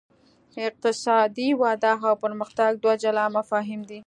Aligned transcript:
اقتصادي 0.67 1.47
وده 1.61 1.93
او 2.07 2.13
پرمختګ 2.23 2.71
دوه 2.83 2.93
جلا 3.03 3.25
مفاهیم 3.37 3.81
دي. 3.89 3.99